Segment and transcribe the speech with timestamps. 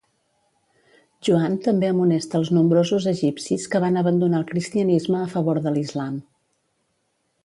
[1.27, 6.17] Joan també amonesta els nombrosos egipcis que van abandonar el cristianisme a favor de l'islam.